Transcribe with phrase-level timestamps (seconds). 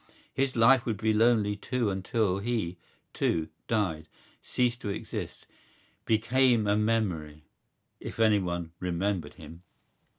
[0.33, 2.79] His life would be lonely too until he,
[3.13, 4.07] too, died,
[4.41, 5.45] ceased to exist,
[6.05, 9.61] became a memory—if anyone remembered him.